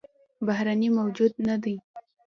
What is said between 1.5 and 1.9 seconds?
دى